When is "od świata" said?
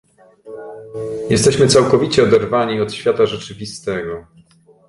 2.81-3.25